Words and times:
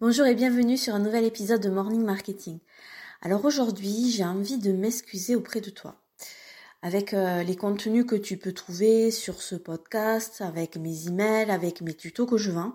Bonjour 0.00 0.24
et 0.24 0.34
bienvenue 0.34 0.78
sur 0.78 0.94
un 0.94 0.98
nouvel 0.98 1.26
épisode 1.26 1.60
de 1.60 1.68
Morning 1.68 2.02
Marketing. 2.02 2.58
Alors 3.20 3.44
aujourd'hui, 3.44 4.10
j'ai 4.10 4.24
envie 4.24 4.56
de 4.56 4.72
m'excuser 4.72 5.36
auprès 5.36 5.60
de 5.60 5.68
toi. 5.68 6.00
Avec 6.80 7.12
euh, 7.12 7.42
les 7.42 7.54
contenus 7.54 8.06
que 8.06 8.16
tu 8.16 8.38
peux 8.38 8.54
trouver 8.54 9.10
sur 9.10 9.42
ce 9.42 9.56
podcast, 9.56 10.40
avec 10.40 10.78
mes 10.78 11.08
emails, 11.08 11.50
avec 11.50 11.82
mes 11.82 11.92
tutos 11.92 12.24
que 12.24 12.38
je 12.38 12.50
vends, 12.50 12.74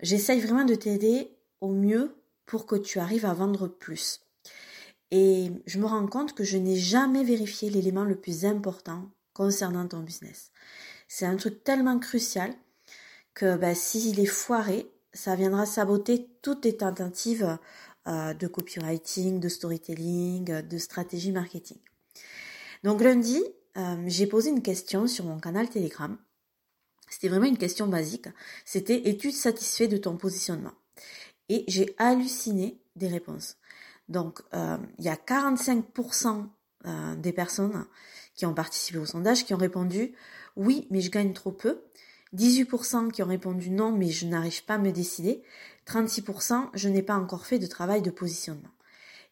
j'essaye 0.00 0.40
vraiment 0.40 0.64
de 0.64 0.74
t'aider 0.74 1.36
au 1.60 1.68
mieux 1.68 2.16
pour 2.46 2.64
que 2.64 2.76
tu 2.76 2.98
arrives 2.98 3.26
à 3.26 3.34
vendre 3.34 3.68
plus. 3.68 4.22
Et 5.10 5.50
je 5.66 5.78
me 5.78 5.84
rends 5.84 6.06
compte 6.06 6.32
que 6.32 6.44
je 6.44 6.56
n'ai 6.56 6.76
jamais 6.76 7.24
vérifié 7.24 7.68
l'élément 7.68 8.04
le 8.04 8.16
plus 8.16 8.46
important 8.46 9.10
concernant 9.34 9.86
ton 9.86 10.00
business. 10.00 10.50
C'est 11.08 11.26
un 11.26 11.36
truc 11.36 11.62
tellement 11.62 11.98
crucial 11.98 12.54
que 13.34 13.54
bah, 13.58 13.74
s'il 13.74 14.18
est 14.18 14.24
foiré, 14.24 14.90
ça 15.14 15.36
viendra 15.36 15.64
saboter 15.64 16.28
toutes 16.42 16.62
tes 16.62 16.76
tentatives 16.76 17.58
euh, 18.06 18.34
de 18.34 18.46
copywriting, 18.46 19.40
de 19.40 19.48
storytelling, 19.48 20.50
euh, 20.50 20.62
de 20.62 20.76
stratégie 20.76 21.32
marketing. 21.32 21.78
Donc 22.82 23.00
lundi, 23.00 23.42
euh, 23.78 23.96
j'ai 24.06 24.26
posé 24.26 24.50
une 24.50 24.62
question 24.62 25.06
sur 25.06 25.24
mon 25.24 25.38
canal 25.38 25.70
Telegram. 25.70 26.18
C'était 27.08 27.28
vraiment 27.28 27.46
une 27.46 27.56
question 27.56 27.86
basique. 27.86 28.28
C'était 28.64 29.08
es-tu 29.08 29.30
satisfait 29.30 29.88
de 29.88 29.96
ton 29.96 30.16
positionnement? 30.16 30.74
Et 31.48 31.64
j'ai 31.68 31.94
halluciné 31.98 32.80
des 32.96 33.08
réponses. 33.08 33.56
Donc 34.08 34.42
il 34.52 35.04
y 35.04 35.08
a 35.08 35.14
45% 35.14 36.46
des 37.16 37.32
personnes 37.32 37.86
qui 38.34 38.46
ont 38.46 38.54
participé 38.54 38.98
au 38.98 39.06
sondage 39.06 39.44
qui 39.44 39.54
ont 39.54 39.58
répondu 39.58 40.14
oui, 40.56 40.86
mais 40.90 41.00
je 41.00 41.10
gagne 41.10 41.32
trop 41.32 41.52
peu. 41.52 41.82
18% 42.34 43.10
qui 43.10 43.22
ont 43.22 43.26
répondu 43.26 43.70
non, 43.70 43.92
mais 43.92 44.10
je 44.10 44.26
n'arrive 44.26 44.64
pas 44.64 44.74
à 44.74 44.78
me 44.78 44.92
décider. 44.92 45.42
36%, 45.86 46.70
je 46.74 46.88
n'ai 46.88 47.02
pas 47.02 47.14
encore 47.14 47.46
fait 47.46 47.58
de 47.58 47.66
travail 47.66 48.02
de 48.02 48.10
positionnement. 48.10 48.70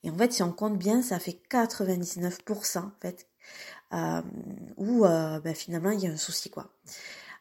Et 0.04 0.10
en 0.10 0.16
fait, 0.16 0.32
si 0.32 0.42
on 0.42 0.52
compte 0.52 0.78
bien, 0.78 1.02
ça 1.02 1.18
fait 1.18 1.38
99% 1.50 2.78
en 2.78 2.92
fait, 3.00 3.26
euh, 3.92 4.22
où 4.76 5.04
euh, 5.04 5.40
ben, 5.40 5.54
finalement 5.54 5.90
il 5.90 6.00
y 6.00 6.06
a 6.06 6.10
un 6.10 6.16
souci 6.16 6.50
quoi. 6.50 6.72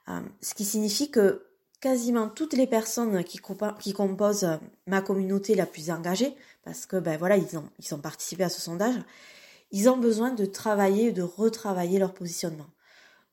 Euh, 0.10 0.20
ce 0.42 0.54
qui 0.54 0.66
signifie 0.66 1.10
que 1.10 1.46
quasiment 1.80 2.30
toutes 2.30 2.54
les 2.54 2.68
personnes 2.68 3.24
qui, 3.24 3.40
composent 3.40 4.48
ma 4.86 5.02
communauté 5.02 5.56
la 5.56 5.66
plus 5.66 5.90
engagée, 5.90 6.36
parce 6.64 6.86
que 6.86 6.98
ben 6.98 7.18
voilà, 7.18 7.38
ils 7.38 7.58
ont, 7.58 7.68
ils 7.80 7.94
ont 7.96 8.00
participé 8.00 8.44
à 8.44 8.50
ce 8.50 8.62
sondage, 8.62 8.96
ils 9.72 9.90
ont 9.90 9.98
besoin 9.98 10.32
de 10.32 10.46
travailler, 10.46 11.12
de 11.12 11.24
retravailler 11.24 11.98
leur 11.98 12.14
positionnement. 12.14 12.68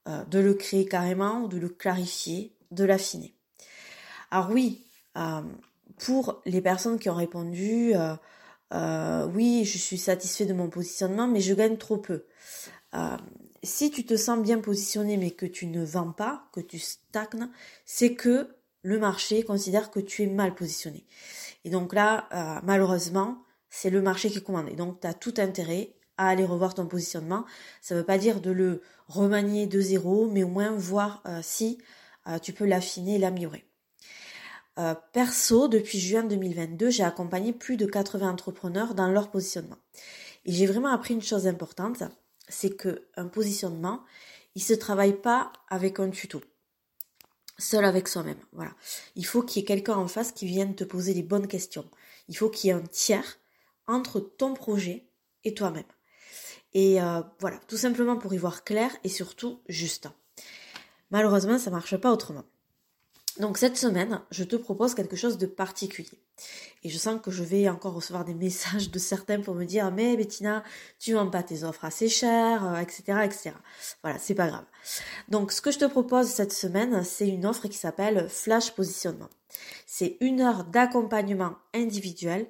Euh, 0.08 0.24
de 0.24 0.38
le 0.38 0.54
créer 0.54 0.86
carrément, 0.86 1.48
de 1.48 1.58
le 1.58 1.68
clarifier, 1.68 2.54
de 2.70 2.84
l'affiner. 2.84 3.34
Alors 4.30 4.50
oui, 4.50 4.86
euh, 5.18 5.42
pour 5.98 6.40
les 6.46 6.62
personnes 6.62 6.98
qui 6.98 7.10
ont 7.10 7.14
répondu 7.14 7.92
euh, 8.72 9.26
oui, 9.34 9.64
je 9.66 9.76
suis 9.76 9.98
satisfait 9.98 10.46
de 10.46 10.54
mon 10.54 10.70
positionnement, 10.70 11.26
mais 11.26 11.40
je 11.40 11.52
gagne 11.52 11.76
trop 11.76 11.98
peu. 11.98 12.24
si 13.62 13.90
tu 13.90 14.06
te 14.06 14.16
sens 14.16 14.40
bien 14.40 14.60
positionné 14.60 15.18
mais 15.18 15.32
que 15.32 15.46
tu 15.46 15.66
ne 15.66 15.84
vends 15.84 16.12
pas, 16.12 16.48
que 16.52 16.60
tu 16.60 16.78
stagnes, 16.78 17.50
c'est 17.84 18.14
que 18.14 18.56
le 18.82 18.98
marché 18.98 19.42
considère 19.42 19.90
que 19.90 20.00
tu 20.00 20.22
es 20.22 20.26
mal 20.26 20.54
positionné. 20.54 21.04
Et 21.64 21.70
donc 21.70 21.92
là, 21.92 22.28
malheureusement, 22.64 23.42
c'est 23.68 23.90
le 23.90 24.00
marché 24.00 24.30
qui 24.30 24.42
commande. 24.42 24.68
Et 24.68 24.76
donc, 24.76 25.00
tu 25.00 25.06
as 25.06 25.14
tout 25.14 25.34
intérêt 25.38 25.94
à 26.18 26.28
aller 26.28 26.44
revoir 26.44 26.74
ton 26.74 26.86
positionnement. 26.86 27.46
Ça 27.80 27.94
ne 27.94 28.00
veut 28.00 28.06
pas 28.06 28.18
dire 28.18 28.40
de 28.40 28.50
le 28.50 28.82
remanier 29.06 29.66
de 29.66 29.80
zéro, 29.80 30.28
mais 30.28 30.42
au 30.42 30.48
moins 30.48 30.72
voir 30.72 31.22
euh, 31.26 31.40
si 31.42 31.78
euh, 32.26 32.38
tu 32.38 32.52
peux 32.52 32.66
l'affiner 32.66 33.14
et 33.14 33.18
l'améliorer. 33.18 33.64
Euh, 34.78 34.94
perso, 35.12 35.66
depuis 35.66 35.98
juin 35.98 36.24
2022, 36.24 36.90
j'ai 36.90 37.02
accompagné 37.02 37.52
plus 37.52 37.76
de 37.76 37.86
80 37.86 38.30
entrepreneurs 38.30 38.94
dans 38.94 39.08
leur 39.08 39.30
positionnement. 39.30 39.78
Et 40.44 40.52
j'ai 40.52 40.66
vraiment 40.66 40.92
appris 40.92 41.14
une 41.14 41.22
chose 41.22 41.46
importante, 41.46 42.02
c'est 42.48 42.76
que 42.76 43.08
un 43.16 43.26
positionnement, 43.26 44.04
il 44.54 44.62
se 44.62 44.74
travaille 44.74 45.20
pas 45.20 45.52
avec 45.68 45.98
un 45.98 46.10
tuto, 46.10 46.40
seul 47.58 47.84
avec 47.84 48.08
soi-même. 48.08 48.38
Voilà. 48.52 48.70
Il 49.16 49.26
faut 49.26 49.42
qu'il 49.42 49.60
y 49.60 49.64
ait 49.64 49.66
quelqu'un 49.66 49.96
en 49.96 50.06
face 50.06 50.32
qui 50.32 50.46
vienne 50.46 50.74
te 50.74 50.84
poser 50.84 51.12
les 51.12 51.22
bonnes 51.22 51.48
questions. 51.48 51.88
Il 52.28 52.36
faut 52.36 52.48
qu'il 52.48 52.68
y 52.68 52.70
ait 52.70 52.76
un 52.76 52.86
tiers 52.86 53.38
entre 53.86 54.20
ton 54.20 54.54
projet 54.54 55.08
et 55.44 55.54
toi-même. 55.54 55.84
Et 56.74 57.00
euh, 57.00 57.22
voilà, 57.40 57.58
tout 57.66 57.76
simplement 57.76 58.16
pour 58.16 58.34
y 58.34 58.38
voir 58.38 58.64
clair 58.64 58.90
et 59.04 59.08
surtout 59.08 59.60
juste. 59.68 60.08
Malheureusement, 61.10 61.58
ça 61.58 61.70
marche 61.70 61.96
pas 61.96 62.12
autrement. 62.12 62.44
Donc 63.38 63.56
cette 63.56 63.76
semaine, 63.76 64.20
je 64.30 64.42
te 64.42 64.56
propose 64.56 64.94
quelque 64.94 65.16
chose 65.16 65.38
de 65.38 65.46
particulier. 65.46 66.18
Et 66.82 66.88
je 66.88 66.98
sens 66.98 67.20
que 67.20 67.30
je 67.30 67.42
vais 67.42 67.68
encore 67.68 67.94
recevoir 67.94 68.24
des 68.24 68.34
messages 68.34 68.90
de 68.90 68.98
certains 68.98 69.40
pour 69.40 69.54
me 69.54 69.64
dire 69.64 69.90
mais 69.92 70.16
Bettina, 70.16 70.64
tu 70.98 71.14
vends 71.14 71.30
pas 71.30 71.42
tes 71.42 71.62
offres 71.62 71.84
assez 71.84 72.08
chères, 72.08 72.78
etc., 72.80 73.02
euh, 73.10 73.22
etc. 73.22 73.50
Voilà, 74.02 74.18
c'est 74.18 74.34
pas 74.34 74.48
grave. 74.48 74.64
Donc 75.28 75.52
ce 75.52 75.60
que 75.60 75.70
je 75.70 75.78
te 75.78 75.84
propose 75.84 76.26
cette 76.26 76.52
semaine, 76.52 77.04
c'est 77.04 77.28
une 77.28 77.46
offre 77.46 77.68
qui 77.68 77.78
s'appelle 77.78 78.28
Flash 78.28 78.72
Positionnement. 78.72 79.28
C'est 79.86 80.16
une 80.20 80.40
heure 80.40 80.64
d'accompagnement 80.64 81.54
individuel 81.74 82.46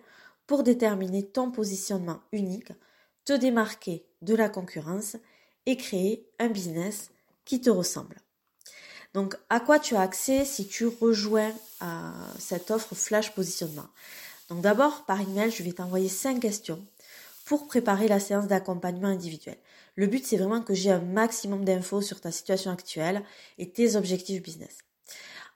pour 0.46 0.62
déterminer 0.62 1.26
ton 1.26 1.50
positionnement 1.50 2.20
unique 2.32 2.72
te 3.28 3.34
démarquer 3.34 4.06
de 4.22 4.34
la 4.34 4.48
concurrence 4.48 5.16
et 5.66 5.76
créer 5.76 6.26
un 6.38 6.48
business 6.48 7.10
qui 7.44 7.60
te 7.60 7.68
ressemble. 7.68 8.16
Donc, 9.12 9.36
à 9.50 9.60
quoi 9.60 9.78
tu 9.78 9.96
as 9.96 10.00
accès 10.00 10.46
si 10.46 10.66
tu 10.66 10.86
rejoins 10.86 11.52
euh, 11.82 12.10
cette 12.38 12.70
offre 12.70 12.94
flash 12.94 13.34
positionnement? 13.34 13.88
Donc, 14.48 14.62
d'abord, 14.62 15.04
par 15.04 15.20
email, 15.20 15.50
je 15.50 15.62
vais 15.62 15.72
t'envoyer 15.72 16.08
cinq 16.08 16.40
questions 16.40 16.82
pour 17.44 17.66
préparer 17.66 18.08
la 18.08 18.18
séance 18.18 18.46
d'accompagnement 18.46 19.08
individuel. 19.08 19.58
Le 19.94 20.06
but, 20.06 20.24
c'est 20.24 20.38
vraiment 20.38 20.62
que 20.62 20.72
j'ai 20.72 20.90
un 20.90 21.00
maximum 21.00 21.66
d'infos 21.66 22.00
sur 22.00 22.22
ta 22.22 22.32
situation 22.32 22.70
actuelle 22.70 23.22
et 23.58 23.70
tes 23.70 23.96
objectifs 23.96 24.42
business. 24.42 24.78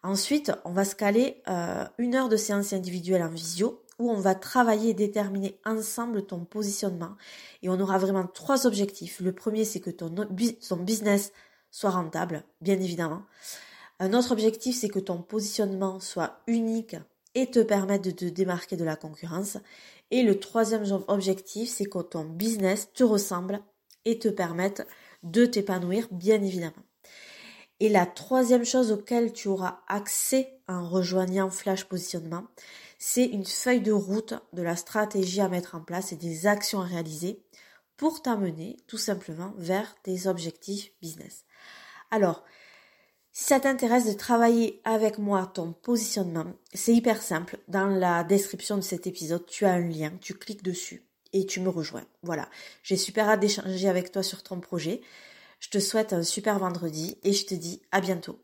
Ensuite, 0.03 0.53
on 0.67 0.73
va 0.73 0.85
se 0.85 0.95
caler 0.95 1.43
euh, 1.49 1.87
une 1.97 2.17
heure 2.17 2.29
de 2.29 2.37
séance 2.37 2.75
individuelle 2.75 3.23
en 3.23 3.31
visio 3.31 3.83
on 4.11 4.21
va 4.21 4.35
travailler 4.35 4.91
et 4.91 4.95
déterminer 4.95 5.59
ensemble 5.65 6.27
ton 6.27 6.45
positionnement. 6.45 7.17
Et 7.63 7.69
on 7.69 7.81
aura 7.81 7.99
vraiment 7.99 8.27
trois 8.27 8.67
objectifs. 8.67 9.21
Le 9.21 9.33
premier, 9.33 9.65
c'est 9.65 9.81
que 9.81 9.91
ton, 9.91 10.11
ton 10.11 10.77
business 10.77 11.33
soit 11.71 11.91
rentable, 11.91 12.45
bien 12.61 12.81
évidemment. 12.81 13.23
Un 13.99 14.15
autre 14.15 14.33
objectif, 14.33 14.77
c'est 14.77 14.89
que 14.89 14.99
ton 14.99 15.23
positionnement 15.23 16.01
soit 16.01 16.41
unique 16.47 16.97
et 17.35 17.51
te 17.51 17.61
permette 17.61 18.05
de 18.05 18.11
te 18.11 18.25
démarquer 18.25 18.77
de 18.77 18.85
la 18.85 18.97
concurrence. 18.97 19.59
Et 20.11 20.23
le 20.23 20.39
troisième 20.39 20.85
objectif, 21.09 21.71
c'est 21.71 21.87
que 21.87 21.99
ton 22.01 22.25
business 22.25 22.91
te 22.93 23.05
ressemble 23.05 23.61
et 24.05 24.19
te 24.19 24.29
permette 24.29 24.87
de 25.23 25.47
t'épanouir, 25.47 26.09
bien 26.11 26.43
évidemment. 26.43 26.73
Et 27.81 27.89
la 27.89 28.07
troisième 28.07 28.65
chose 28.65 28.93
auquel 28.93 29.33
tu 29.33 29.49
auras 29.49 29.81
accès 29.89 30.55
en 30.69 30.89
rejoignant 30.89 31.51
Flash 31.51 31.85
Positionnement, 31.85 32.45
c'est 33.05 33.25
une 33.25 33.45
feuille 33.45 33.81
de 33.81 33.91
route 33.91 34.35
de 34.53 34.63
la 34.63 34.77
stratégie 34.77 35.41
à 35.41 35.49
mettre 35.49 35.75
en 35.75 35.81
place 35.81 36.13
et 36.13 36.17
des 36.17 36.47
actions 36.47 36.81
à 36.81 36.85
réaliser 36.85 37.43
pour 37.97 38.23
t'amener 38.23 38.77
tout 38.87 38.97
simplement 38.97 39.55
vers 39.57 39.97
tes 40.05 40.29
objectifs 40.29 40.93
business. 41.01 41.45
Alors, 42.13 42.45
si 43.33 43.43
ça 43.43 43.59
t'intéresse 43.59 44.07
de 44.07 44.13
travailler 44.13 44.81
avec 44.85 45.19
moi 45.19 45.51
ton 45.53 45.73
positionnement, 45.73 46.55
c'est 46.75 46.95
hyper 46.95 47.21
simple. 47.23 47.59
Dans 47.67 47.89
la 47.89 48.23
description 48.23 48.77
de 48.77 48.83
cet 48.83 49.09
épisode, 49.09 49.47
tu 49.47 49.65
as 49.65 49.73
un 49.73 49.81
lien, 49.81 50.13
tu 50.21 50.35
cliques 50.35 50.63
dessus 50.63 51.03
et 51.33 51.45
tu 51.45 51.59
me 51.59 51.71
rejoins. 51.71 52.07
Voilà, 52.23 52.49
j'ai 52.85 52.97
super 52.97 53.29
hâte 53.29 53.41
d'échanger 53.41 53.89
avec 53.89 54.13
toi 54.13 54.23
sur 54.23 54.45
ton 54.45 54.61
projet. 54.61 55.01
Je 55.59 55.71
te 55.71 55.81
souhaite 55.81 56.13
un 56.13 56.23
super 56.23 56.61
vendredi 56.61 57.19
et 57.25 57.33
je 57.33 57.47
te 57.47 57.55
dis 57.55 57.83
à 57.91 58.01
bientôt. 58.01 58.39